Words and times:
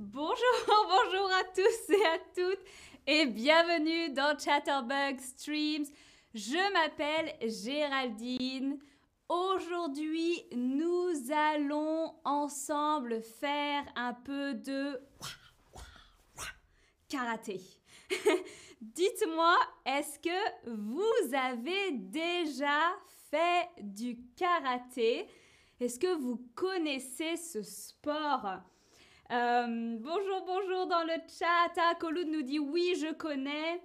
Bonjour, 0.00 0.36
bonjour 0.68 1.28
à 1.32 1.42
tous 1.52 1.92
et 1.92 2.06
à 2.06 2.18
toutes 2.32 2.64
et 3.04 3.26
bienvenue 3.26 4.10
dans 4.10 4.38
Chatterbug 4.38 5.18
Streams. 5.18 5.86
Je 6.32 6.72
m'appelle 6.72 7.34
Géraldine. 7.42 8.78
Aujourd'hui, 9.28 10.40
nous 10.54 11.10
allons 11.32 12.14
ensemble 12.24 13.20
faire 13.40 13.82
un 13.96 14.14
peu 14.14 14.54
de 14.54 15.00
karaté. 17.08 17.60
Dites-moi, 18.80 19.58
est-ce 19.84 20.20
que 20.20 20.70
vous 20.76 21.34
avez 21.34 21.90
déjà 21.90 22.92
fait 23.32 23.68
du 23.82 24.16
karaté? 24.36 25.26
Est-ce 25.80 25.98
que 25.98 26.14
vous 26.14 26.40
connaissez 26.54 27.36
ce 27.36 27.62
sport? 27.64 28.60
Euh, 29.32 29.96
Bonjour, 30.00 30.44
bonjour 30.46 30.86
dans 30.86 31.04
le 31.04 31.20
chat. 31.28 31.72
Ah, 31.76 31.94
nous 32.02 32.42
dit 32.42 32.58
oui, 32.58 32.94
je 33.00 33.12
connais. 33.12 33.82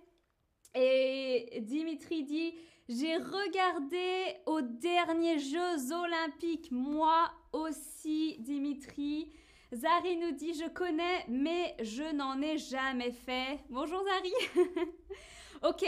Et 0.75 1.61
Dimitri 1.61 2.23
dit 2.23 2.55
j'ai 2.89 3.15
regardé 3.15 4.35
aux 4.45 4.61
derniers 4.61 5.39
Jeux 5.39 5.93
olympiques, 5.93 6.69
moi 6.71 7.31
aussi, 7.53 8.37
Dimitri. 8.39 9.31
Zari 9.71 10.17
nous 10.17 10.31
dit 10.31 10.53
je 10.53 10.69
connais, 10.69 11.25
mais 11.29 11.75
je 11.81 12.13
n'en 12.13 12.41
ai 12.41 12.57
jamais 12.57 13.11
fait. 13.11 13.59
Bonjour 13.69 14.03
Zari. 14.03 14.33
ok, 15.63 15.85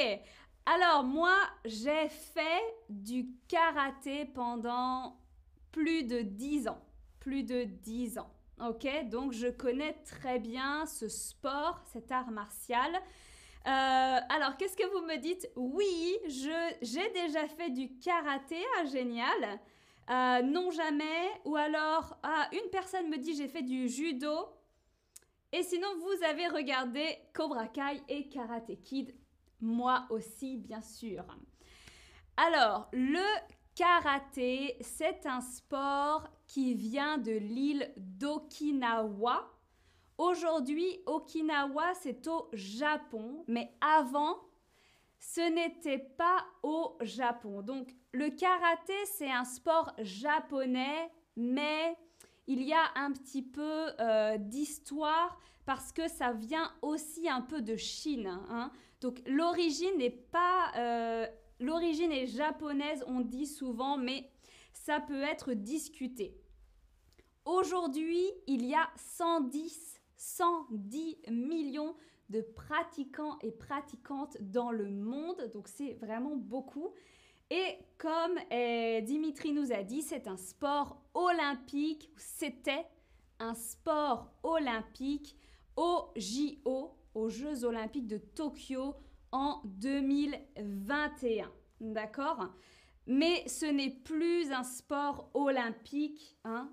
alors 0.65 1.03
moi 1.03 1.35
j'ai 1.65 2.07
fait 2.07 2.63
du 2.89 3.27
karaté 3.47 4.25
pendant 4.25 5.17
plus 5.71 6.03
de 6.03 6.21
10 6.21 6.69
ans. 6.69 6.81
Plus 7.19 7.43
de 7.43 7.63
10 7.63 8.19
ans. 8.19 8.31
Ok, 8.61 8.87
donc 9.09 9.33
je 9.33 9.47
connais 9.47 9.93
très 10.05 10.39
bien 10.39 10.85
ce 10.85 11.09
sport, 11.09 11.81
cet 11.91 12.11
art 12.11 12.31
martial. 12.31 12.89
Euh, 12.95 14.19
alors, 14.29 14.55
qu'est-ce 14.57 14.77
que 14.77 14.89
vous 14.91 15.05
me 15.05 15.17
dites 15.17 15.49
Oui, 15.57 16.17
j'ai 16.81 17.09
déjà 17.11 17.47
fait 17.49 17.69
du 17.69 17.97
karaté, 17.99 18.63
ah, 18.79 18.85
génial. 18.85 19.59
Euh, 20.09 20.41
non, 20.43 20.71
jamais. 20.71 21.31
Ou 21.43 21.57
alors, 21.57 22.17
ah, 22.23 22.47
une 22.53 22.69
personne 22.69 23.09
me 23.09 23.17
dit 23.17 23.35
j'ai 23.35 23.49
fait 23.49 23.63
du 23.63 23.89
judo. 23.89 24.47
Et 25.51 25.63
sinon, 25.63 25.87
vous 25.99 26.23
avez 26.23 26.47
regardé 26.47 27.17
Cobra 27.33 27.67
Kai 27.67 28.01
et 28.07 28.29
Karate 28.29 28.81
Kid. 28.83 29.15
Moi 29.59 30.05
aussi, 30.09 30.57
bien 30.57 30.81
sûr. 30.81 31.25
Alors, 32.37 32.87
le 32.93 33.25
karaté, 33.75 34.77
c'est 34.81 35.25
un 35.25 35.41
sport 35.41 36.29
qui 36.47 36.73
vient 36.73 37.17
de 37.17 37.33
l'île 37.33 37.93
d'Okinawa. 37.97 39.51
Aujourd'hui, 40.17 41.01
Okinawa, 41.05 41.93
c'est 41.93 42.25
au 42.27 42.49
Japon, 42.53 43.43
mais 43.47 43.73
avant, 43.81 44.37
ce 45.19 45.41
n'était 45.53 45.99
pas 45.99 46.45
au 46.63 46.97
Japon. 47.01 47.61
Donc, 47.61 47.93
le 48.13 48.29
karaté, 48.29 48.93
c'est 49.17 49.31
un 49.31 49.43
sport 49.43 49.93
japonais, 49.99 51.11
mais 51.35 51.97
il 52.47 52.63
y 52.63 52.73
a 52.73 52.91
un 52.95 53.11
petit 53.11 53.41
peu 53.41 53.91
euh, 53.99 54.37
d'histoire 54.37 55.37
parce 55.65 55.91
que 55.91 56.07
ça 56.07 56.31
vient 56.31 56.71
aussi 56.81 57.27
un 57.27 57.41
peu 57.41 57.61
de 57.61 57.75
Chine. 57.75 58.39
Hein. 58.49 58.71
Donc, 59.01 59.21
l'origine 59.25 59.97
n'est 59.97 60.09
pas... 60.09 60.71
Euh, 60.77 61.27
l'origine 61.59 62.11
est 62.11 62.27
japonaise, 62.27 63.03
on 63.07 63.21
dit 63.21 63.47
souvent, 63.47 63.97
mais 63.97 64.29
ça 64.73 64.99
peut 64.99 65.21
être 65.21 65.53
discuté. 65.53 66.37
Aujourd'hui, 67.45 68.23
il 68.47 68.65
y 68.65 68.73
a 68.73 68.89
110, 68.97 70.01
110 70.17 71.17
millions 71.29 71.95
de 72.29 72.41
pratiquants 72.41 73.37
et 73.41 73.51
pratiquantes 73.51 74.37
dans 74.41 74.71
le 74.71 74.89
monde. 74.89 75.51
Donc 75.53 75.67
c'est 75.67 75.93
vraiment 75.93 76.35
beaucoup. 76.35 76.89
Et 77.51 77.77
comme 77.99 78.39
eh, 78.49 79.01
Dimitri 79.03 79.53
nous 79.53 79.71
a 79.71 79.83
dit, 79.83 80.01
c'est 80.01 80.27
un 80.27 80.37
sport 80.37 80.99
olympique. 81.13 82.09
C'était 82.17 82.87
un 83.39 83.53
sport 83.53 84.31
olympique 84.43 85.37
aux 85.75 86.09
JO, 86.15 86.95
aux 87.13 87.29
Jeux 87.29 87.63
olympiques 87.63 88.07
de 88.07 88.17
Tokyo 88.17 88.95
en 89.35 89.61
2021. 89.65 91.51
D'accord? 91.81 92.47
Mais 93.05 93.45
ce 93.47 93.65
n'est 93.65 93.91
plus 93.91 94.49
un 94.53 94.63
sport 94.63 95.29
olympique. 95.33 96.37
Hein. 96.45 96.71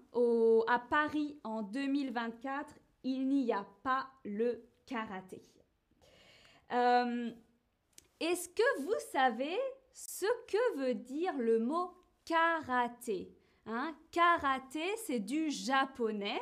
à 0.68 0.78
Paris 0.78 1.40
en 1.42 1.62
2024, 1.62 2.72
il 3.02 3.26
n'y 3.28 3.52
a 3.52 3.66
pas 3.82 4.06
le 4.24 4.64
karaté. 4.86 5.42
Euh, 6.72 7.32
est-ce 8.20 8.48
que 8.48 8.82
vous 8.82 9.00
savez 9.10 9.58
ce 9.92 10.26
que 10.46 10.78
veut 10.78 10.94
dire 10.94 11.36
le 11.36 11.58
mot 11.58 11.90
karaté? 12.24 13.36
Hein? 13.66 13.96
Karaté, 14.12 14.84
c'est 15.04 15.18
du 15.18 15.50
japonais. 15.50 16.40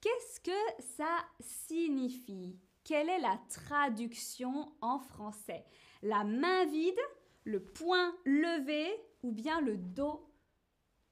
Qu'est-ce 0.00 0.38
que 0.40 0.82
ça 0.96 1.16
signifie? 1.40 2.56
Quelle 2.84 3.08
est 3.08 3.20
la 3.20 3.38
traduction 3.48 4.72
en 4.80 4.98
français? 4.98 5.64
La 6.02 6.24
main 6.24 6.64
vide, 6.66 6.98
le 7.44 7.62
poing 7.62 8.12
levé 8.24 8.90
ou 9.22 9.30
bien 9.30 9.60
le 9.60 9.76
dos 9.76 10.28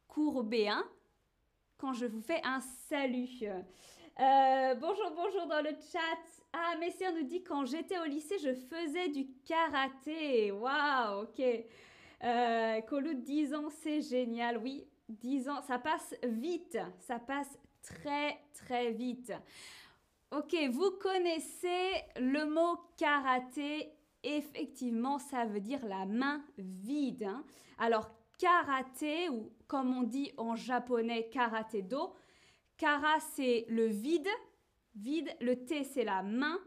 courbé 0.09 0.69
hein? 0.69 0.85
quand 1.79 1.93
je 1.93 2.07
vous 2.07 2.21
fais 2.21 2.41
un 2.45 2.61
salut. 2.89 3.29
Euh, 3.45 4.75
bonjour, 4.75 5.13
bonjour 5.15 5.47
dans 5.47 5.63
le 5.63 5.71
chat. 5.93 6.43
Ah, 6.53 6.75
Messier 6.81 7.13
nous 7.13 7.23
dit 7.23 7.45
quand 7.45 7.65
j'étais 7.65 8.01
au 8.01 8.05
lycée, 8.05 8.39
je 8.39 8.53
faisais 8.53 9.09
du 9.09 9.29
karaté. 9.47 10.51
Waouh, 10.51 11.23
ok. 11.23 11.41
Euh, 12.25 13.15
10 13.15 13.55
ans, 13.55 13.69
c'est 13.71 14.03
génial. 14.03 14.59
Oui, 14.59 14.89
10 15.09 15.49
ans, 15.49 15.63
ça 15.63 15.79
passe 15.79 16.17
vite. 16.25 16.79
Ça 16.99 17.21
passe 17.21 17.57
très, 17.81 18.41
très 18.53 18.91
vite. 18.91 19.33
Ok, 20.33 20.55
vous 20.71 20.93
connaissez 20.93 21.91
le 22.17 22.45
mot 22.45 22.79
karaté. 22.97 23.93
Effectivement, 24.23 25.19
ça 25.19 25.45
veut 25.45 25.61
dire 25.61 25.85
la 25.87 26.07
main 26.07 26.45
vide. 26.57 27.25
Hein. 27.25 27.45
Alors, 27.79 28.11
karaté, 28.39 29.29
ou 29.29 29.51
comme 29.67 29.97
on 29.97 30.03
dit 30.03 30.33
en 30.37 30.55
japonais, 30.55 31.29
karaté 31.33 31.83
do. 31.83 32.13
Kara, 32.77 33.19
c'est 33.35 33.67
le 33.69 33.87
vide 33.87 34.29
Vide, 34.95 35.31
le 35.41 35.65
T 35.65 35.85
c'est 35.85 36.05
la 36.05 36.23
main 36.23 36.59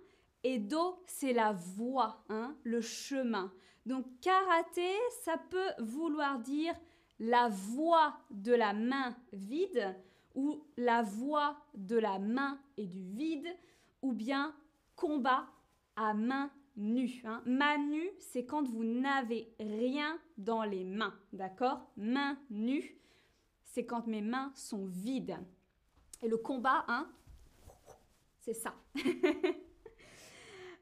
et 0.44 0.60
Do 0.60 1.02
c'est 1.06 1.34
la 1.34 1.54
voie, 1.54 2.24
hein, 2.30 2.56
le 2.64 2.82
chemin. 2.82 3.52
Donc 3.86 4.06
karaté, 4.22 4.92
ça 5.24 5.38
peut 5.38 5.72
vouloir 5.80 6.40
dire 6.40 6.74
la 7.20 7.50
voie 7.50 8.18
de 8.32 8.54
la 8.54 8.74
main 8.74 9.16
vide 9.34 9.96
ou 10.36 10.66
la 10.78 11.02
voie 11.02 11.58
de 11.76 11.98
la 11.98 12.20
main 12.20 12.60
et 12.78 12.86
du 12.86 13.04
vide 13.04 13.48
ou 14.02 14.14
bien 14.14 14.56
combat 14.96 15.48
à 15.96 16.14
main 16.14 16.52
nue. 16.76 17.22
Hein. 17.26 17.42
Main 17.46 17.78
nue, 17.78 18.10
c'est 18.20 18.46
quand 18.46 18.68
vous 18.68 18.84
n'avez 18.84 19.54
rien 19.60 20.20
dans 20.38 20.64
les 20.64 20.84
mains, 20.84 21.14
d'accord? 21.32 21.92
Main 21.98 22.38
nue, 22.50 22.98
c'est 23.64 23.86
quand 23.86 24.08
mes 24.08 24.22
mains 24.22 24.52
sont 24.56 24.86
vides. 24.86 25.38
Et 26.22 26.28
le 26.28 26.38
combat, 26.38 26.86
hein, 26.88 27.12
c'est 28.40 28.54
ça. 28.54 28.76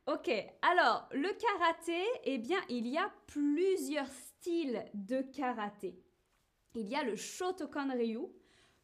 ok, 0.07 0.31
alors 0.61 1.07
le 1.11 1.29
karaté, 1.37 2.03
eh 2.23 2.37
bien, 2.37 2.59
il 2.69 2.87
y 2.87 2.97
a 2.97 3.11
plusieurs 3.27 4.07
styles 4.07 4.85
de 4.93 5.21
karaté. 5.21 5.99
Il 6.73 6.87
y 6.87 6.95
a 6.95 7.03
le 7.03 7.15
Shotokan 7.15 7.91
Ryu, 7.91 8.27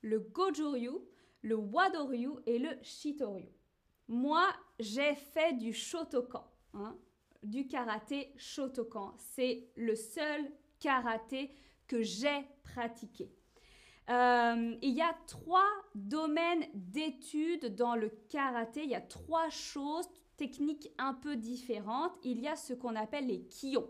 le 0.07 0.19
Goju-ryu, 0.19 0.99
le 1.41 1.55
Wado-ryu 1.55 2.31
et 2.45 2.57
le 2.57 2.69
Shito-ryu. 2.81 3.49
Moi, 4.07 4.47
j'ai 4.79 5.15
fait 5.15 5.53
du 5.53 5.73
Shotokan, 5.73 6.47
hein, 6.73 6.97
du 7.43 7.67
karaté 7.67 8.33
Shotokan. 8.37 9.15
C'est 9.17 9.69
le 9.75 9.95
seul 9.95 10.49
karaté 10.79 11.51
que 11.87 12.01
j'ai 12.01 12.47
pratiqué. 12.63 13.29
Euh, 14.09 14.75
il 14.81 14.93
y 14.93 15.01
a 15.01 15.13
trois 15.27 15.69
domaines 15.93 16.65
d'études 16.73 17.75
dans 17.75 17.95
le 17.95 18.09
karaté. 18.29 18.83
Il 18.83 18.89
y 18.89 18.95
a 18.95 19.01
trois 19.01 19.49
choses 19.49 20.07
techniques 20.37 20.89
un 20.97 21.13
peu 21.13 21.35
différentes. 21.35 22.13
Il 22.23 22.39
y 22.39 22.47
a 22.47 22.55
ce 22.55 22.73
qu'on 22.73 22.95
appelle 22.95 23.27
les 23.27 23.45
kions. 23.47 23.89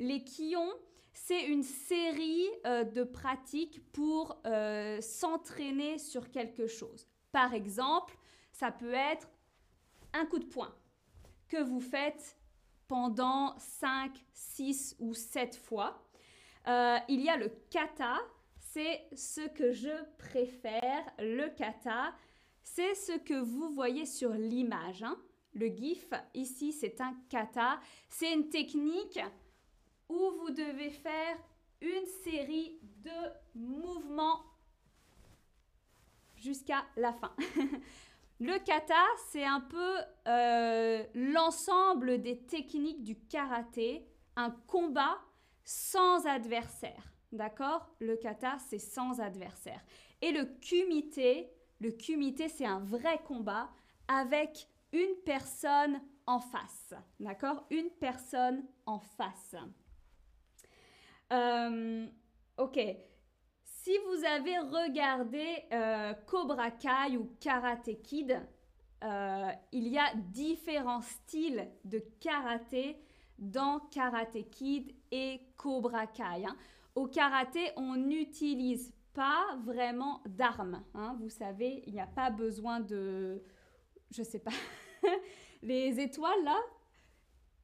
Les 0.00 0.24
kions, 0.24 0.72
c'est 1.14 1.46
une 1.46 1.62
série 1.62 2.46
euh, 2.66 2.84
de 2.84 3.04
pratiques 3.04 3.80
pour 3.92 4.40
euh, 4.46 5.00
s'entraîner 5.00 5.98
sur 5.98 6.30
quelque 6.30 6.66
chose. 6.66 7.08
Par 7.32 7.54
exemple, 7.54 8.16
ça 8.52 8.70
peut 8.70 8.92
être 8.92 9.28
un 10.12 10.26
coup 10.26 10.38
de 10.38 10.44
poing 10.44 10.74
que 11.48 11.62
vous 11.62 11.80
faites 11.80 12.36
pendant 12.86 13.58
5, 13.58 14.12
6 14.32 14.96
ou 14.98 15.14
7 15.14 15.56
fois. 15.56 16.06
il 16.66 17.20
y 17.20 17.28
a 17.28 17.36
le 17.36 17.48
kata, 17.70 18.18
c'est 18.58 19.06
ce 19.14 19.40
que 19.48 19.72
je 19.72 20.04
préfère, 20.18 21.04
le 21.18 21.48
kata. 21.54 22.12
c'est 22.62 22.94
ce 22.94 23.18
que 23.18 23.34
vous 23.34 23.70
voyez 23.70 24.04
sur 24.04 24.30
l'image. 24.30 25.02
Hein. 25.02 25.16
Le 25.52 25.68
GIF, 25.68 26.10
ici, 26.34 26.72
c'est 26.72 27.00
un 27.00 27.14
kata. 27.28 27.78
C'est 28.08 28.32
une 28.32 28.48
technique 28.48 29.20
où 30.08 30.30
vous 30.38 30.50
devez 30.50 30.90
faire 30.90 31.36
une 31.80 32.06
série 32.22 32.78
de 33.02 33.10
mouvements 33.54 34.40
jusqu'à 36.36 36.84
la 36.96 37.12
fin. 37.12 37.34
Le 38.40 38.58
kata, 38.58 39.02
c'est 39.28 39.44
un 39.44 39.60
peu 39.60 39.96
euh, 40.26 41.04
l'ensemble 41.14 42.20
des 42.20 42.38
techniques 42.44 43.02
du 43.02 43.16
karaté, 43.16 44.06
un 44.36 44.50
combat 44.50 45.18
sans 45.64 46.26
adversaire. 46.26 47.12
D'accord? 47.32 47.88
Le 48.00 48.16
kata, 48.16 48.58
c'est 48.58 48.78
sans 48.78 49.20
adversaire. 49.20 49.80
Et 50.20 50.32
le 50.32 50.44
kumite, 50.44 51.20
le 51.80 51.90
kumite, 51.92 52.48
c'est 52.48 52.66
un 52.66 52.80
vrai 52.80 53.20
combat 53.24 53.70
avec 54.08 54.68
une 54.92 55.14
personne 55.24 56.00
en 56.26 56.40
face. 56.40 56.94
D'accord? 57.20 57.66
Une 57.70 57.90
personne 57.90 58.64
en 58.86 58.98
face. 58.98 59.54
Euh, 61.32 62.06
ok. 62.58 62.78
Si 63.64 63.92
vous 64.06 64.24
avez 64.24 64.58
regardé 64.58 65.64
euh, 65.72 66.14
Cobra 66.26 66.70
Kai 66.70 67.16
ou 67.16 67.36
Karate 67.40 68.02
Kid, 68.02 68.40
euh, 69.02 69.50
il 69.72 69.88
y 69.88 69.98
a 69.98 70.14
différents 70.14 71.02
styles 71.02 71.68
de 71.84 71.98
karaté 72.20 72.98
dans 73.38 73.80
Karate 73.90 74.48
Kid 74.50 74.94
et 75.10 75.40
Cobra 75.56 76.06
Kai. 76.06 76.46
Hein. 76.46 76.56
Au 76.94 77.06
karaté, 77.06 77.72
on 77.76 77.96
n'utilise 77.96 78.94
pas 79.12 79.56
vraiment 79.64 80.22
d'armes. 80.26 80.82
Hein. 80.94 81.16
Vous 81.20 81.28
savez, 81.28 81.82
il 81.86 81.92
n'y 81.92 82.00
a 82.00 82.06
pas 82.06 82.30
besoin 82.30 82.80
de... 82.80 83.42
Je 84.10 84.22
sais 84.22 84.38
pas. 84.38 84.52
Les 85.62 86.00
étoiles, 86.00 86.44
là, 86.44 86.56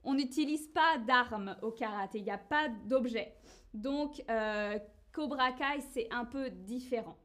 on 0.05 0.15
n'utilise 0.15 0.69
pas 0.69 0.99
d'armes 0.99 1.57
au 1.63 1.71
karaté. 1.71 2.19
Il 2.19 2.25
n'y 2.25 2.31
a 2.31 2.39
pas 2.39 2.69
d'objet. 2.69 3.35
Donc, 3.75 4.23
euh, 4.31 4.79
Cobra 5.13 5.53
Kai, 5.53 5.81
c'est 5.93 6.09
un 6.11 6.25
peu 6.25 6.51
différent. 6.51 7.17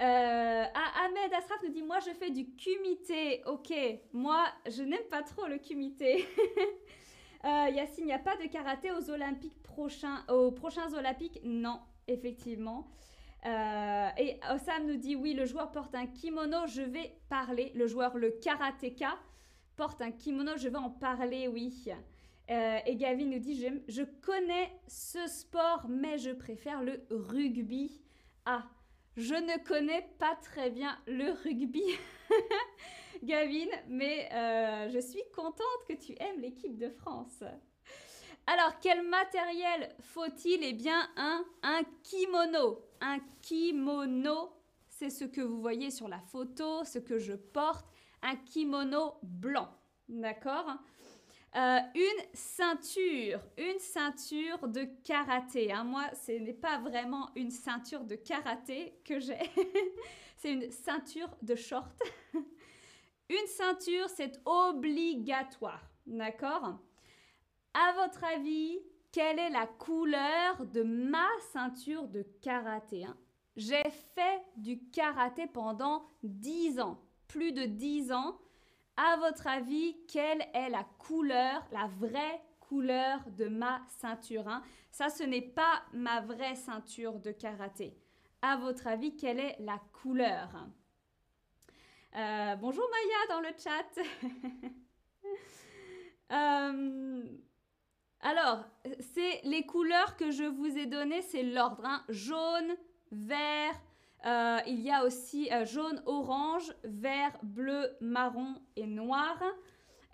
Euh, 0.00 0.64
ah, 0.74 1.04
Ahmed 1.04 1.32
Asraf 1.32 1.62
nous 1.62 1.72
dit 1.72 1.82
Moi, 1.82 1.98
je 2.00 2.10
fais 2.10 2.30
du 2.30 2.46
kumité. 2.56 3.42
Ok, 3.46 3.72
moi, 4.12 4.46
je 4.68 4.82
n'aime 4.82 5.04
pas 5.10 5.22
trop 5.22 5.46
le 5.46 5.58
kumité. 5.58 6.26
euh, 7.44 7.68
Yacine, 7.70 8.04
il 8.04 8.06
n'y 8.06 8.12
a 8.12 8.18
pas 8.18 8.36
de 8.36 8.48
karaté 8.48 8.90
aux 8.90 9.10
Olympiques 9.10 9.62
prochains, 9.62 10.24
aux 10.28 10.50
prochains 10.50 10.92
Olympiques? 10.94 11.40
Non, 11.44 11.80
effectivement. 12.08 12.88
Euh, 13.44 14.08
et 14.18 14.40
Osam 14.52 14.86
nous 14.86 14.96
dit 14.96 15.14
Oui, 15.14 15.34
le 15.34 15.44
joueur 15.44 15.70
porte 15.70 15.94
un 15.94 16.06
kimono. 16.06 16.66
Je 16.66 16.82
vais 16.82 17.14
parler. 17.28 17.70
Le 17.74 17.86
joueur, 17.86 18.16
le 18.16 18.30
karatéka, 18.30 19.16
porte 19.76 20.02
un 20.02 20.12
kimono. 20.12 20.56
Je 20.56 20.68
vais 20.68 20.76
en 20.76 20.90
parler, 20.90 21.48
oui. 21.48 21.88
Euh, 22.50 22.78
et 22.86 22.96
Gavin 22.96 23.26
nous 23.26 23.38
dit 23.38 23.66
Je 23.88 24.02
connais 24.20 24.72
ce 24.86 25.26
sport, 25.26 25.86
mais 25.88 26.18
je 26.18 26.30
préfère 26.30 26.82
le 26.82 27.04
rugby. 27.10 28.00
Ah, 28.44 28.64
je 29.16 29.34
ne 29.34 29.62
connais 29.64 30.08
pas 30.18 30.34
très 30.36 30.70
bien 30.70 30.98
le 31.06 31.32
rugby, 31.44 31.84
Gavin, 33.22 33.68
mais 33.88 34.28
euh, 34.32 34.88
je 34.90 34.98
suis 34.98 35.22
contente 35.34 35.84
que 35.86 35.92
tu 35.92 36.12
aimes 36.18 36.40
l'équipe 36.40 36.76
de 36.76 36.88
France. 36.88 37.44
Alors, 38.46 38.78
quel 38.80 39.02
matériel 39.02 39.94
faut-il? 40.00 40.64
Eh 40.64 40.72
bien, 40.72 41.08
un, 41.16 41.44
un 41.62 41.82
kimono. 42.02 42.80
Un 43.00 43.18
kimono, 43.40 44.50
c'est 44.88 45.10
ce 45.10 45.24
que 45.24 45.40
vous 45.40 45.60
voyez 45.60 45.90
sur 45.90 46.08
la 46.08 46.20
photo, 46.20 46.84
ce 46.84 46.98
que 46.98 47.18
je 47.18 47.34
porte. 47.34 47.86
Un 48.22 48.36
kimono 48.36 49.18
blanc. 49.22 49.68
D'accord? 50.08 50.78
Euh, 51.54 51.78
une 51.94 52.24
ceinture, 52.32 53.40
une 53.58 53.78
ceinture 53.78 54.66
de 54.68 54.88
karaté. 55.04 55.70
Hein. 55.70 55.84
Moi, 55.84 56.04
ce 56.14 56.32
n'est 56.32 56.54
pas 56.54 56.78
vraiment 56.78 57.28
une 57.36 57.50
ceinture 57.50 58.04
de 58.04 58.14
karaté 58.14 58.98
que 59.04 59.20
j'ai, 59.20 59.38
c'est 60.38 60.52
une 60.52 60.70
ceinture 60.70 61.28
de 61.42 61.54
short. 61.54 61.92
une 63.28 63.46
ceinture, 63.48 64.08
c'est 64.08 64.40
obligatoire, 64.46 65.82
d'accord? 66.06 66.78
À 67.74 67.92
votre 67.96 68.24
avis, 68.24 68.78
quelle 69.10 69.38
est 69.38 69.50
la 69.50 69.66
couleur 69.66 70.64
de 70.64 70.82
ma 70.82 71.28
ceinture 71.52 72.08
de 72.08 72.22
karaté 72.40 73.04
hein? 73.04 73.16
J'ai 73.56 73.84
fait 74.14 74.42
du 74.56 74.88
karaté 74.88 75.46
pendant 75.46 76.06
10 76.22 76.80
ans, 76.80 76.98
plus 77.32 77.52
de 77.52 77.64
10 77.64 78.12
ans. 78.12 78.38
À 78.98 79.16
votre 79.16 79.46
avis, 79.46 79.96
quelle 80.06 80.46
est 80.52 80.68
la 80.68 80.84
couleur, 80.98 81.66
la 81.72 81.86
vraie 81.98 82.42
couleur 82.60 83.20
de 83.38 83.46
ma 83.46 83.80
ceinture 83.88 84.46
hein? 84.48 84.62
Ça, 84.90 85.08
ce 85.08 85.22
n'est 85.22 85.40
pas 85.40 85.82
ma 85.94 86.20
vraie 86.20 86.54
ceinture 86.54 87.18
de 87.18 87.32
karaté. 87.32 87.96
À 88.42 88.56
votre 88.58 88.86
avis, 88.86 89.16
quelle 89.16 89.40
est 89.40 89.56
la 89.60 89.80
couleur 90.02 90.50
euh, 92.16 92.54
Bonjour 92.56 92.84
Maya 92.90 93.34
dans 93.34 93.40
le 93.40 93.54
chat. 93.58 94.02
Euh, 96.30 97.22
alors, 98.20 98.64
c'est 99.14 99.42
les 99.44 99.66
couleurs 99.66 100.16
que 100.16 100.30
je 100.30 100.44
vous 100.44 100.78
ai 100.78 100.86
données, 100.86 101.20
c'est 101.20 101.42
l'ordre. 101.42 101.84
Hein? 101.84 102.02
Jaune, 102.08 102.74
vert, 103.10 103.78
euh, 104.24 104.58
il 104.66 104.80
y 104.80 104.90
a 104.90 105.04
aussi 105.04 105.50
euh, 105.52 105.64
jaune, 105.64 106.00
orange, 106.06 106.72
vert, 106.84 107.36
bleu, 107.42 107.96
marron 108.00 108.54
et 108.76 108.86
noir. 108.86 109.36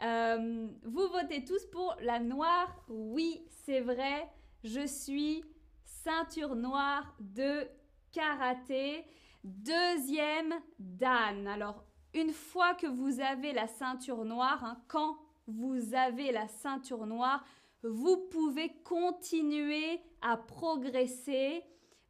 Euh, 0.03 0.69
vous 0.85 1.09
votez 1.09 1.45
tous 1.45 1.67
pour 1.67 1.95
la 2.01 2.19
noire. 2.19 2.75
Oui, 2.89 3.45
c'est 3.51 3.81
vrai. 3.81 4.29
Je 4.65 4.87
suis 4.87 5.45
ceinture 5.85 6.57
noire 6.57 7.15
de 7.21 7.69
karaté. 8.13 9.05
Deuxième 9.45 10.55
Dan. 10.79 11.47
Alors, 11.47 11.85
une 12.15 12.33
fois 12.33 12.75
que 12.75 12.87
vous 12.87 13.21
avez 13.21 13.53
la 13.53 13.67
ceinture 13.67 14.25
noire, 14.25 14.65
hein, 14.65 14.81
quand 14.89 15.19
vous 15.47 15.95
avez 15.95 16.33
la 16.33 16.49
ceinture 16.49 17.07
noire, 17.07 17.45
vous 17.83 18.29
pouvez 18.31 18.73
continuer 18.85 20.01
à 20.23 20.37
progresser 20.37 21.63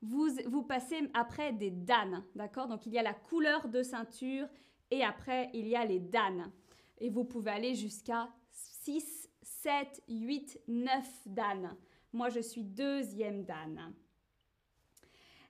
vous, 0.03 0.63
passez 0.63 1.11
après 1.15 1.53
des 1.53 1.70
danes, 1.70 2.25
d'accord? 2.34 2.69
Donc 2.69 2.87
il 2.87 2.93
y 2.93 2.99
a 2.99 3.03
la 3.03 3.15
couleur 3.15 3.69
de 3.69 3.82
ceinture 3.82 4.46
et 4.91 5.03
après 5.05 5.51
il 5.55 5.67
y 5.67 5.77
a 5.77 5.84
les 5.84 5.99
danes. 5.99 6.51
Et 6.99 7.11
vous 7.11 7.25
pouvez 7.25 7.51
aller 7.51 7.75
jusqu'à 7.75 8.29
6, 8.51 9.29
7, 9.43 10.03
8, 10.08 10.61
9 10.69 11.06
danes. 11.27 11.77
Moi 12.13 12.29
je 12.29 12.41
suis 12.41 12.63
deuxième 12.63 13.44
dan. 13.44 13.93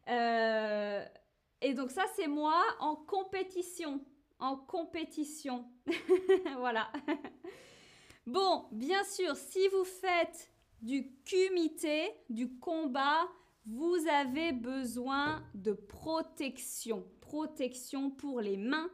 Euh, 0.08 1.04
et 1.61 1.75
donc 1.75 1.90
ça 1.90 2.04
c'est 2.16 2.28
moi 2.28 2.62
en 2.80 2.96
compétition. 2.96 4.00
En 4.38 4.56
compétition. 4.56 5.66
voilà. 6.58 6.90
bon, 8.26 8.66
bien 8.72 9.04
sûr, 9.04 9.37
si 9.37 9.66
vous 9.68 9.84
faites 9.84 10.50
du 10.80 11.12
kumité, 11.25 12.12
du 12.30 12.56
combat, 12.58 13.28
vous 13.68 14.06
avez 14.10 14.52
besoin 14.52 15.44
de 15.54 15.72
protection. 15.72 17.06
Protection 17.20 18.10
pour 18.10 18.40
les 18.40 18.56
mains 18.56 18.90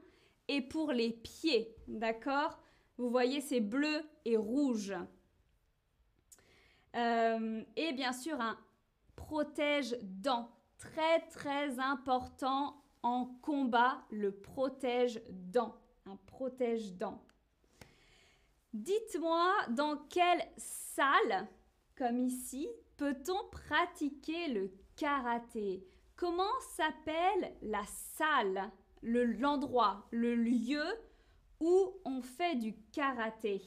et 0.48 0.60
pour 0.60 0.90
les 0.92 1.12
pieds. 1.12 1.76
D'accord? 1.86 2.58
Vous 2.98 3.08
voyez, 3.08 3.40
c'est 3.40 3.60
bleu 3.60 4.02
et 4.24 4.36
rouge. 4.36 4.92
Euh, 6.96 7.62
et 7.76 7.92
bien 7.92 8.12
sûr, 8.12 8.40
un 8.40 8.58
protège-dents. 9.14 10.50
Très, 10.76 11.20
très 11.28 11.78
important 11.78 12.82
en 13.04 13.26
combat, 13.42 14.02
le 14.10 14.32
protège-dents. 14.32 15.76
Un 16.06 16.16
protège-dents. 16.26 17.24
Dites-moi 18.72 19.52
dans 19.70 19.98
quelle 20.08 20.42
salle, 20.56 21.46
comme 21.94 22.18
ici, 22.18 22.68
peut-on 22.96 23.48
pratiquer 23.50 24.48
le 24.48 24.72
karaté? 24.96 25.86
Comment 26.16 26.60
s'appelle 26.76 27.54
la 27.62 27.82
salle, 27.86 28.70
l'endroit, 29.02 30.06
le, 30.10 30.34
lieu 30.34 30.84
où 31.60 32.00
on 32.04 32.22
fait 32.22 32.56
du 32.56 32.74
karaté? 32.92 33.60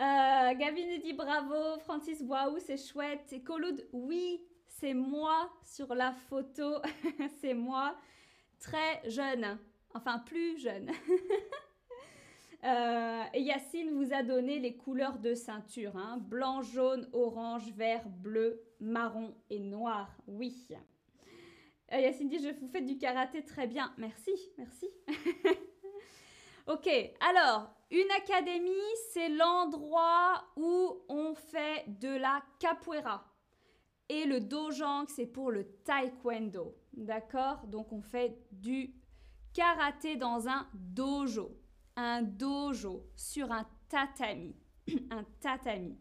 Euh, 0.00 0.54
Gavin 0.54 0.98
dit 1.02 1.12
bravo, 1.12 1.78
Francis, 1.80 2.20
waouh, 2.22 2.58
c'est 2.58 2.76
chouette. 2.76 3.32
Et 3.32 3.42
Coloud, 3.42 3.86
oui, 3.92 4.44
c'est 4.66 4.94
moi 4.94 5.52
sur 5.62 5.94
la 5.94 6.12
photo, 6.12 6.78
c'est 7.40 7.54
moi, 7.54 7.96
très 8.58 9.08
jeune, 9.08 9.58
enfin 9.94 10.18
plus 10.18 10.58
jeune. 10.58 10.90
Euh, 12.64 13.24
Yacine 13.34 13.90
vous 13.90 14.12
a 14.12 14.22
donné 14.22 14.60
les 14.60 14.76
couleurs 14.76 15.18
de 15.18 15.34
ceinture. 15.34 15.96
Hein. 15.96 16.18
blanc, 16.18 16.62
jaune, 16.62 17.08
orange, 17.12 17.72
vert, 17.72 18.08
bleu, 18.08 18.62
marron 18.78 19.34
et 19.50 19.58
noir. 19.58 20.16
Oui. 20.28 20.68
Euh, 21.92 21.98
Yacine 21.98 22.28
dit, 22.28 22.38
je 22.38 22.50
vous 22.60 22.68
fais 22.68 22.82
du 22.82 22.98
karaté 22.98 23.44
très 23.44 23.66
bien. 23.66 23.92
Merci, 23.98 24.30
merci. 24.56 24.88
ok, 26.68 26.88
alors, 27.20 27.74
une 27.90 28.10
académie, 28.16 28.70
c'est 29.12 29.28
l'endroit 29.28 30.44
où 30.56 31.02
on 31.08 31.34
fait 31.34 31.84
de 32.00 32.16
la 32.16 32.42
capoeira. 32.60 33.28
Et 34.08 34.24
le 34.24 34.40
dojang, 34.40 35.06
c'est 35.08 35.26
pour 35.26 35.50
le 35.50 35.64
taekwondo. 35.84 36.76
D'accord? 36.92 37.66
Donc, 37.66 37.92
on 37.92 38.02
fait 38.02 38.38
du 38.52 38.94
karaté 39.52 40.16
dans 40.16 40.48
un 40.48 40.68
dojo. 40.74 41.61
Un 41.96 42.22
dojo 42.22 43.04
sur 43.16 43.52
un 43.52 43.66
tatami. 43.88 44.54
un 45.10 45.24
tatami. 45.40 45.98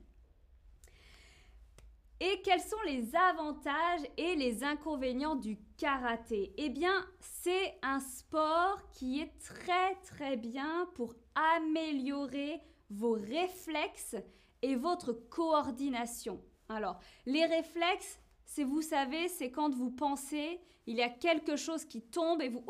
Et 2.24 2.40
quels 2.44 2.62
sont 2.62 2.82
les 2.86 3.16
avantages 3.16 4.08
et 4.16 4.36
les 4.36 4.64
inconvénients 4.64 5.36
du 5.36 5.58
karaté? 5.76 6.54
Eh 6.56 6.70
bien, 6.70 6.94
c'est 7.20 7.80
un 7.82 8.00
sport 8.00 8.80
qui 8.92 9.22
est 9.22 9.40
très 9.40 9.96
très 10.04 10.38
bien 10.38 10.88
pour 10.94 11.16
améliorer 11.34 12.62
vos 12.92 13.14
réflexes 13.14 14.18
et 14.62 14.76
votre 14.76 15.14
coordination. 15.14 16.40
Alors, 16.70 17.00
les 17.26 17.46
réflexes, 17.46 18.20
c'est 18.46 18.66
vous 18.66 18.84
savez, 18.84 19.28
c'est 19.28 19.50
quand 19.50 19.74
vous 19.74 19.90
pensez, 19.90 20.62
il 20.86 20.98
y 20.98 21.02
a 21.02 21.10
quelque 21.10 21.56
chose 21.56 21.86
qui 21.86 22.04
tombe 22.04 22.42
et 22.42 22.50
vous, 22.50 22.64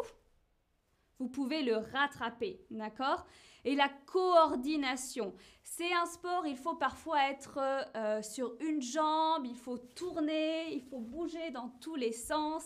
vous 1.21 1.29
pouvez 1.29 1.61
le 1.61 1.77
rattraper, 1.77 2.65
d'accord? 2.71 3.27
Et 3.63 3.75
la 3.75 3.89
coordination, 4.07 5.35
c'est 5.63 5.93
un 5.93 6.07
sport, 6.07 6.47
il 6.47 6.57
faut 6.57 6.73
parfois 6.73 7.29
être 7.29 7.59
euh, 7.95 8.23
sur 8.23 8.55
une 8.59 8.81
jambe, 8.81 9.45
il 9.45 9.55
faut 9.55 9.77
tourner, 9.77 10.73
il 10.73 10.81
faut 10.81 10.99
bouger 10.99 11.51
dans 11.51 11.69
tous 11.79 11.95
les 11.95 12.11
sens. 12.11 12.65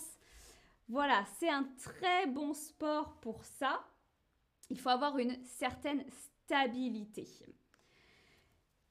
Voilà, 0.87 1.25
c'est 1.37 1.49
un 1.49 1.63
très 1.83 2.27
bon 2.27 2.53
sport 2.53 3.19
pour 3.19 3.43
ça. 3.43 3.85
Il 4.69 4.79
faut 4.79 4.89
avoir 4.89 5.17
une 5.17 5.43
certaine 5.43 6.05
stabilité. 6.09 7.27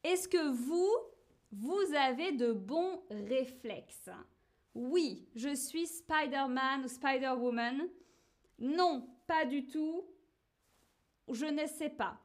Est-ce 0.03 0.29
que 0.29 0.51
vous, 0.51 0.91
vous 1.53 1.95
avez 1.95 2.33
de 2.33 2.53
bons 2.53 3.03
réflexes? 3.09 4.11
Oui, 4.75 5.27
je 5.35 5.55
suis 5.55 5.87
Spider-Man 5.87 6.85
ou 6.85 6.89
Spider-Woman. 6.89 7.89
Non, 8.59 9.09
pas 9.27 9.45
du 9.45 9.67
tout. 9.67 10.05
Je 11.31 11.47
ne 11.47 11.67
sais 11.67 11.91
pas. 11.91 12.21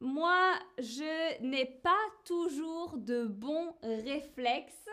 Moi, 0.00 0.54
je 0.78 1.42
n'ai 1.42 1.66
pas 1.66 2.04
toujours 2.24 2.96
de 2.96 3.24
bons 3.26 3.74
réflexes, 3.82 4.88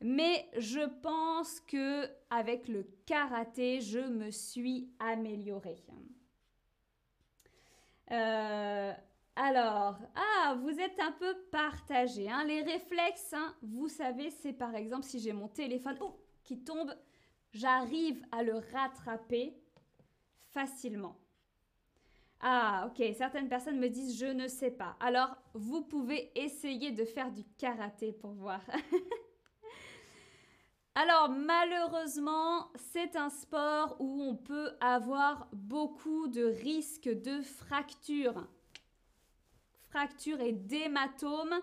mais 0.00 0.48
je 0.56 0.88
pense 1.02 1.60
que 1.60 2.08
avec 2.30 2.68
le 2.68 2.84
karaté, 3.04 3.80
je 3.80 3.98
me 3.98 4.30
suis 4.30 4.90
améliorée. 5.00 5.84
Euh, 8.10 8.92
alors, 9.36 9.98
ah, 10.14 10.56
vous 10.62 10.80
êtes 10.80 10.98
un 10.98 11.12
peu 11.12 11.36
partagé. 11.52 12.30
Hein. 12.30 12.44
Les 12.44 12.62
réflexes, 12.62 13.34
hein, 13.34 13.54
vous 13.62 13.88
savez, 13.88 14.30
c'est 14.30 14.54
par 14.54 14.74
exemple 14.74 15.04
si 15.04 15.20
j'ai 15.20 15.32
mon 15.32 15.48
téléphone 15.48 15.98
qui 16.42 16.64
tombe, 16.64 16.94
j'arrive 17.52 18.24
à 18.32 18.42
le 18.42 18.56
rattraper 18.72 19.54
facilement. 20.52 21.16
Ah, 22.40 22.88
ok, 22.88 23.04
certaines 23.16 23.48
personnes 23.48 23.80
me 23.80 23.88
disent 23.88 24.18
je 24.18 24.26
ne 24.26 24.46
sais 24.46 24.70
pas. 24.70 24.96
Alors, 25.00 25.36
vous 25.54 25.82
pouvez 25.82 26.30
essayer 26.36 26.92
de 26.92 27.04
faire 27.04 27.32
du 27.32 27.42
karaté 27.58 28.12
pour 28.12 28.32
voir. 28.32 28.60
Alors, 30.94 31.30
malheureusement, 31.30 32.70
c'est 32.74 33.16
un 33.16 33.28
sport 33.28 33.96
où 34.00 34.22
on 34.22 34.36
peut 34.36 34.72
avoir 34.80 35.48
beaucoup 35.52 36.28
de 36.28 36.44
risques 36.44 37.08
de 37.08 37.40
fractures. 37.40 38.46
Fractures 39.90 40.40
et 40.40 40.52
d'hématomes 40.52 41.60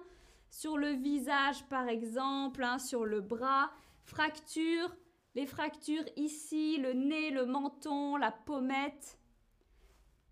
sur 0.50 0.78
le 0.78 0.92
visage, 0.92 1.66
par 1.66 1.90
exemple, 1.90 2.64
hein, 2.64 2.80
sur 2.80 3.06
le 3.06 3.20
bras. 3.20 3.72
Fractures, 4.06 4.96
les 5.36 5.46
fractures 5.46 6.06
ici, 6.16 6.78
le 6.78 6.94
nez, 6.94 7.30
le 7.30 7.46
menton, 7.46 8.16
la 8.16 8.32
pommette 8.32 9.20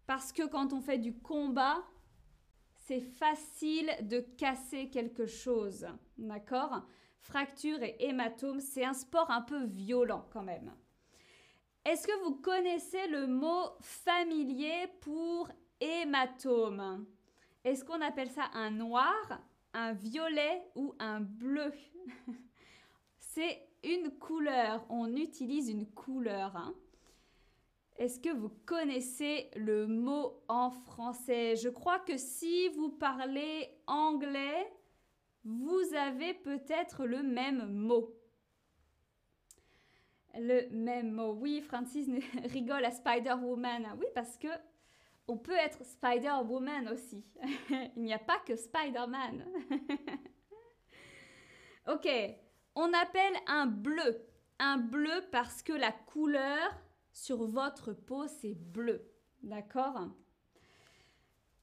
parce 0.05 0.33
que 0.33 0.45
quand 0.47 0.73
on 0.73 0.81
fait 0.81 0.97
du 0.97 1.17
combat, 1.17 1.83
c'est 2.75 3.01
facile 3.01 3.89
de 4.01 4.19
casser 4.19 4.89
quelque 4.89 5.25
chose. 5.25 5.87
D'accord? 6.17 6.83
Fracture 7.19 7.81
et 7.81 7.95
hématome, 7.99 8.59
c'est 8.59 8.83
un 8.83 8.93
sport 8.93 9.31
un 9.31 9.41
peu 9.41 9.63
violent 9.63 10.27
quand 10.31 10.43
même. 10.43 10.73
Est-ce 11.85 12.05
que 12.07 12.23
vous 12.23 12.35
connaissez 12.35 13.07
le 13.07 13.27
mot 13.27 13.71
familier 13.81 14.87
pour 15.01 15.49
hématome? 15.79 17.05
Est-ce 17.63 17.85
qu'on 17.85 18.01
appelle 18.01 18.29
ça 18.29 18.49
un 18.53 18.71
noir, 18.71 19.41
un 19.73 19.93
violet 19.93 20.69
ou 20.75 20.93
un 20.99 21.21
bleu? 21.21 21.71
C'est 23.17 23.72
couleur. 24.23 24.85
On 24.89 25.15
utilise 25.15 25.69
une 25.69 25.85
couleur. 25.85 26.55
Hein. 26.55 26.73
Est-ce 27.97 28.19
que 28.19 28.29
vous 28.29 28.49
connaissez 28.65 29.49
le 29.55 29.85
mot 29.85 30.41
en 30.47 30.71
français? 30.71 31.55
Je 31.55 31.69
crois 31.69 31.99
que 31.99 32.17
si 32.17 32.69
vous 32.69 32.89
parlez 32.89 33.69
anglais, 33.85 34.71
vous 35.43 35.81
avez 35.95 36.33
peut-être 36.33 37.05
le 37.05 37.21
même 37.21 37.71
mot. 37.71 38.15
Le 40.35 40.67
même 40.69 41.11
mot. 41.11 41.33
Oui, 41.33 41.61
Francis 41.61 42.09
rigole 42.45 42.85
à 42.85 42.91
Spider-Woman. 42.91 43.95
Oui, 43.99 44.07
parce 44.15 44.37
que 44.37 44.47
on 45.27 45.37
peut 45.37 45.55
être 45.55 45.85
Spider-Woman 45.85 46.89
aussi. 46.89 47.23
Il 47.95 48.03
n'y 48.03 48.13
a 48.13 48.19
pas 48.19 48.39
que 48.39 48.55
Spider-Man. 48.55 49.45
ok, 51.93 52.09
on 52.75 52.91
appelle 52.93 53.35
un 53.47 53.65
bleu. 53.65 54.25
Un 54.59 54.77
bleu 54.77 55.23
parce 55.31 55.61
que 55.61 55.73
la 55.73 55.91
couleur 55.91 56.69
sur 57.11 57.45
votre 57.45 57.93
peau, 57.93 58.27
c'est 58.27 58.55
bleu. 58.55 59.05
D'accord? 59.41 60.07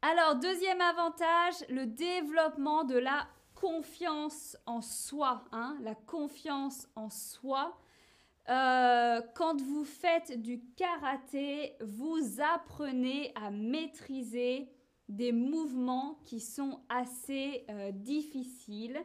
Alors, 0.02 0.36
deuxième 0.36 0.80
avantage, 0.80 1.54
le 1.68 1.86
développement 1.86 2.84
de 2.84 2.96
la 2.96 3.26
confiance 3.54 4.56
en 4.66 4.80
soi. 4.80 5.44
Hein, 5.52 5.76
la 5.82 5.94
confiance 5.94 6.88
en 6.96 7.10
soi. 7.10 7.76
Euh, 8.48 9.20
quand 9.34 9.60
vous 9.60 9.84
faites 9.84 10.40
du 10.40 10.62
karaté, 10.76 11.74
vous 11.80 12.40
apprenez 12.40 13.32
à 13.34 13.50
maîtriser 13.50 14.68
des 15.08 15.32
mouvements 15.32 16.18
qui 16.24 16.40
sont 16.40 16.80
assez 16.88 17.64
euh, 17.68 17.90
difficiles 17.92 19.00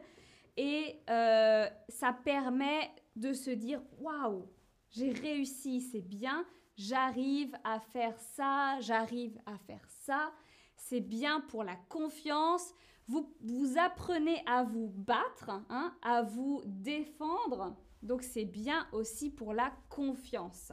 et 0.56 1.00
euh, 1.10 1.68
ça 1.88 2.12
permet 2.12 2.90
de 3.14 3.32
se 3.32 3.50
dire 3.50 3.80
waouh, 3.98 4.48
j'ai 4.90 5.12
réussi, 5.12 5.80
c'est 5.80 6.02
bien, 6.02 6.46
j'arrive 6.76 7.56
à 7.64 7.80
faire 7.80 8.18
ça, 8.18 8.78
j'arrive 8.80 9.38
à 9.46 9.58
faire 9.58 9.86
ça, 9.88 10.32
c'est 10.76 11.00
bien 11.00 11.40
pour 11.42 11.64
la 11.64 11.76
confiance. 11.88 12.72
Vous, 13.08 13.32
vous 13.40 13.78
apprenez 13.78 14.42
à 14.46 14.64
vous 14.64 14.88
battre, 14.88 15.50
hein, 15.68 15.96
à 16.02 16.22
vous 16.22 16.62
défendre, 16.64 17.76
donc 18.02 18.22
c'est 18.22 18.44
bien 18.44 18.88
aussi 18.92 19.30
pour 19.30 19.52
la 19.52 19.72
confiance. 19.88 20.72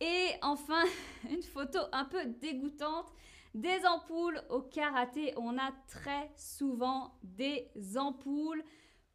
Et 0.00 0.30
enfin, 0.42 0.84
une 1.30 1.42
photo 1.42 1.78
un 1.92 2.04
peu 2.04 2.24
dégoûtante. 2.24 3.12
Des 3.58 3.84
ampoules 3.86 4.40
au 4.50 4.62
karaté, 4.62 5.34
on 5.36 5.58
a 5.58 5.72
très 5.88 6.30
souvent 6.36 7.18
des 7.24 7.68
ampoules 7.96 8.62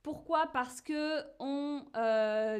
pourquoi? 0.03 0.47
Parce 0.47 0.81
que 0.81 1.21
on 1.39 1.85
euh, 1.95 2.59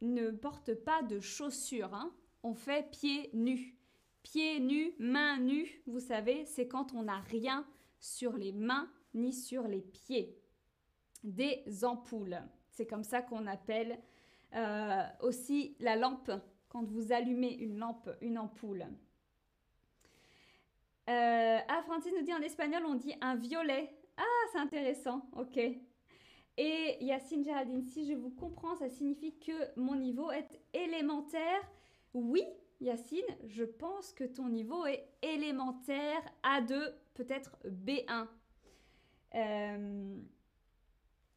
ne, 0.00 0.30
porte 0.30 0.74
pas 0.74 1.02
de 1.02 1.20
chaussures. 1.20 1.92
Hein. 1.92 2.10
On 2.42 2.54
fait 2.54 2.90
pieds 2.90 3.28
nus. 3.34 3.76
Pieds 4.22 4.60
nus, 4.60 4.94
mains 4.98 5.38
nues, 5.38 5.82
vous 5.86 6.00
savez, 6.00 6.46
c'est 6.46 6.66
quand 6.66 6.94
on 6.94 7.02
n'a 7.02 7.20
rien 7.20 7.66
sur 8.00 8.38
les 8.38 8.52
mains 8.52 8.88
ni 9.12 9.34
sur 9.34 9.68
les 9.68 9.82
pieds. 9.82 10.40
Des 11.22 11.84
ampoules. 11.84 12.40
C'est 12.70 12.86
comme 12.86 13.04
ça 13.04 13.20
qu'on 13.20 13.46
appelle 13.46 13.98
euh, 14.54 15.02
aussi 15.20 15.76
la 15.80 15.96
lampe, 15.96 16.32
quand 16.70 16.84
vous 16.84 17.12
allumez 17.12 17.52
une 17.52 17.76
lampe, 17.76 18.08
une 18.22 18.38
ampoule. 18.38 18.86
Euh, 21.08 21.58
ah, 21.68 21.82
Francine 21.86 22.12
nous 22.16 22.24
dit 22.24 22.32
en 22.32 22.40
espagnol, 22.40 22.82
on 22.86 22.94
dit 22.94 23.14
un 23.20 23.36
violet. 23.36 23.94
Ah, 24.16 24.22
c'est 24.52 24.58
intéressant, 24.58 25.28
ok. 25.36 25.58
Et 26.56 26.96
Yacine 27.00 27.44
Géraldine, 27.44 27.82
si 27.82 28.06
je 28.06 28.14
vous 28.14 28.30
comprends, 28.30 28.76
ça 28.76 28.88
signifie 28.88 29.38
que 29.38 29.52
mon 29.76 29.96
niveau 29.96 30.30
est 30.30 30.48
élémentaire. 30.72 31.60
Oui, 32.14 32.44
Yacine, 32.80 33.24
je 33.46 33.64
pense 33.64 34.12
que 34.12 34.24
ton 34.24 34.48
niveau 34.48 34.86
est 34.86 35.04
élémentaire 35.22 36.22
A2, 36.44 36.92
peut-être 37.14 37.56
B1. 37.66 38.28
Euh, 39.34 40.16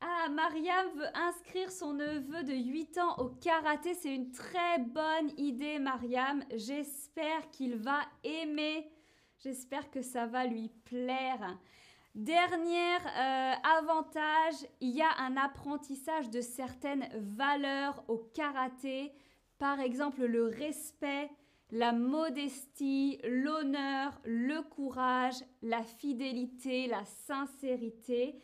ah, 0.02 0.18
Ah, 0.28 0.30
Mariam 0.30 0.88
veut 0.96 1.18
inscrire 1.18 1.72
son 1.72 1.94
neveu 1.94 2.44
de 2.44 2.54
8 2.54 2.98
ans 2.98 3.16
au 3.18 3.30
karaté. 3.30 3.94
C'est 3.94 4.14
une 4.14 4.32
très 4.32 4.80
bonne 4.80 5.32
idée, 5.38 5.80
Mariam. 5.80 6.44
J'espère 6.54 7.50
qu'il 7.52 7.76
va 7.76 8.02
aimer. 8.24 8.90
J'espère 9.44 9.92
que 9.92 10.02
ça 10.02 10.26
va 10.26 10.46
lui 10.46 10.70
plaire. 10.86 11.58
Dernier 12.16 12.96
euh, 12.96 13.54
avantage, 13.78 14.56
il 14.82 14.96
y 14.96 15.04
a 15.04 15.16
un 15.20 15.38
apprentissage 15.38 16.32
de 16.32 16.42
certaines 16.42 17.08
valeurs 17.38 18.04
au 18.08 18.18
karaté. 18.18 19.14
Par 19.60 19.80
exemple, 19.80 20.26
le 20.26 20.46
respect, 20.46 21.30
la 21.70 21.92
modestie, 21.92 23.20
l'honneur, 23.24 24.20
le 24.24 24.64
courage, 24.64 25.36
la 25.62 25.84
fidélité, 25.84 26.88
la 26.88 27.06
sincérité. 27.06 28.40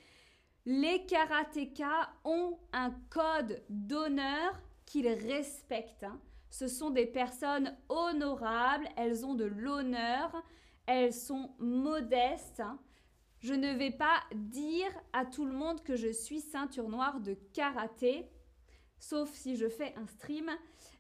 Les 0.66 1.06
karatékas 1.08 2.10
ont 2.24 2.60
un 2.72 2.92
code 3.10 3.64
d'honneur 3.70 4.62
qu'ils 4.86 5.08
respectent. 5.08 6.04
Hein. 6.04 6.20
Ce 6.50 6.68
sont 6.68 6.92
des 6.92 7.08
personnes 7.08 7.76
honorables, 7.90 8.88
elles 8.96 9.26
ont 9.26 9.34
de 9.34 9.46
l'honneur, 9.46 10.44
elles 10.86 11.14
sont 11.14 11.52
modestes. 11.60 12.64
Je 13.40 13.54
ne 13.54 13.74
vais 13.74 13.92
pas 13.92 14.22
dire 14.34 14.92
à 15.12 15.26
tout 15.26 15.46
le 15.46 15.54
monde 15.54 15.84
que 15.84 15.96
je 15.96 16.08
suis 16.08 16.40
ceinture 16.40 16.90
noire 16.90 17.20
de 17.20 17.34
karaté, 17.54 18.30
sauf 19.00 19.34
si 19.34 19.58
je 19.58 19.68
fais 19.68 19.94
un 19.98 20.08
stream. 20.08 20.50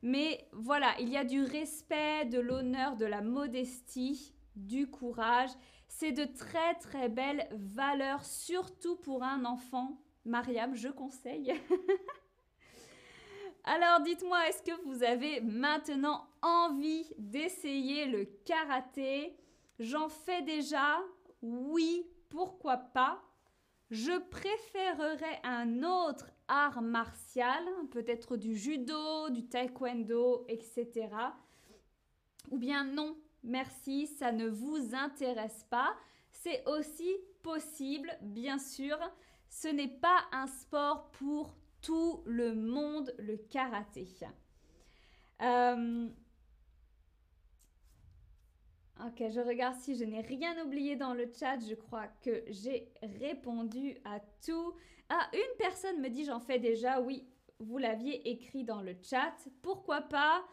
Mais 0.02 0.48
voilà, 0.52 0.94
il 1.00 1.10
y 1.10 1.18
a 1.18 1.24
du 1.24 1.42
respect, 1.42 2.26
de 2.26 2.40
l'honneur, 2.40 2.98
de 2.98 3.06
la 3.06 3.22
modestie, 3.22 4.34
du 4.56 4.90
courage. 4.90 5.52
C'est 5.88 6.12
de 6.12 6.26
très 6.26 6.76
très 6.76 7.08
belles 7.08 7.48
valeurs, 7.52 8.26
surtout 8.26 8.98
pour 8.98 9.24
un 9.24 9.46
enfant. 9.46 10.02
Mariam, 10.26 10.76
je 10.76 10.90
conseille. 10.90 11.54
Alors 13.66 14.02
dites-moi, 14.02 14.50
est-ce 14.50 14.64
que 14.64 14.82
vous 14.86 15.04
avez 15.04 15.40
maintenant 15.40 16.28
envie 16.42 17.06
d'essayer 17.18 18.06
le 18.06 18.26
karaté? 18.46 19.38
J'en 19.80 20.10
fais 20.10 20.42
déjà 20.42 21.02
Oui, 21.42 22.06
pourquoi 22.30 22.78
pas 22.78 23.22
Je 23.90 24.18
préférerais 24.30 25.40
un 25.44 25.84
autre 25.84 26.30
art 26.48 26.82
martial, 26.82 27.64
peut-être 27.92 28.38
du 28.38 28.56
judo, 28.56 29.30
du 29.30 29.48
taekwondo, 29.48 30.46
etc. 30.48 31.10
Ou 32.52 32.58
bien 32.58 32.84
non, 32.84 33.18
merci, 33.44 34.08
ça 34.08 34.32
ne 34.32 34.48
vous 34.48 34.94
intéresse 34.94 35.66
pas. 35.70 35.96
C'est 36.32 36.64
aussi 36.68 37.10
possible, 37.42 38.12
bien 38.22 38.60
sûr. 38.60 38.98
Ce 39.50 39.68
n'est 39.68 40.00
pas 40.00 40.26
un 40.32 40.48
sport 40.48 41.12
pour 41.12 41.56
tout 41.82 42.24
le 42.26 42.56
monde, 42.56 43.14
le 43.20 43.38
karaté. 43.38 44.08
Euh, 45.42 46.10
Ok, 49.06 49.22
je 49.32 49.42
regarde 49.42 49.76
si 49.76 49.96
je 49.98 50.06
n'ai 50.06 50.22
rien 50.22 50.64
oublié 50.64 50.96
dans 50.96 51.14
le 51.14 51.30
chat. 51.38 51.58
Je 51.60 51.76
crois 51.76 52.08
que 52.22 52.46
j'ai 52.48 52.90
répondu 53.20 53.98
à 54.06 54.22
tout. 54.46 54.74
Ah, 55.10 55.28
une 55.34 55.58
personne 55.58 56.00
me 56.00 56.08
dit 56.08 56.24
j'en 56.24 56.40
fais 56.40 56.58
déjà. 56.58 57.02
Oui, 57.02 57.28
vous 57.60 57.78
l'aviez 57.78 58.30
écrit 58.30 58.64
dans 58.64 58.82
le 58.82 58.96
chat. 59.02 59.34
Pourquoi 59.62 60.02
pas? 60.02 60.46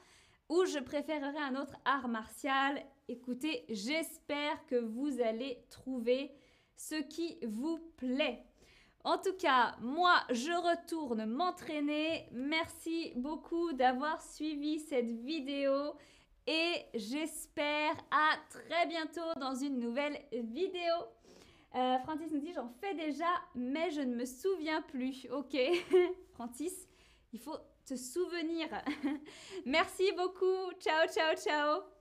Ou 0.48 0.64
je 0.64 0.80
préférerais 0.80 1.38
un 1.38 1.54
autre 1.54 1.76
art 1.84 2.08
martial. 2.08 2.82
Écoutez, 3.06 3.64
j'espère 3.68 4.66
que 4.66 4.74
vous 4.74 5.20
allez 5.20 5.64
trouver 5.70 6.32
ce 6.74 6.96
qui 6.96 7.38
vous 7.46 7.78
plaît. 7.98 8.44
En 9.04 9.18
tout 9.18 9.36
cas, 9.38 9.76
moi, 9.80 10.14
je 10.30 10.50
retourne 10.50 11.24
m'entraîner. 11.24 12.26
Merci 12.32 13.12
beaucoup 13.14 13.72
d'avoir 13.74 14.20
suivi 14.20 14.80
cette 14.80 15.10
vidéo 15.10 15.94
et 16.50 16.84
j'espère 16.94 17.92
à 18.10 18.36
très 18.48 18.86
bientôt 18.86 19.38
dans 19.38 19.54
une 19.54 19.78
nouvelle 19.78 20.18
vidéo. 20.32 20.94
Euh, 21.76 21.98
Francis 22.00 22.32
nous 22.32 22.40
dit 22.40 22.52
j'en 22.52 22.68
fais 22.80 22.94
déjà 22.94 23.30
mais 23.54 23.90
je 23.92 24.00
ne 24.00 24.16
me 24.16 24.24
souviens 24.24 24.82
plus. 24.82 25.28
Ok 25.32 25.56
Francis, 26.34 26.88
il 27.32 27.38
faut 27.38 27.58
te 27.86 27.94
souvenir. 27.94 28.66
Merci 29.64 30.10
beaucoup. 30.16 30.72
Ciao 30.80 31.06
ciao 31.06 31.36
ciao. 31.36 31.99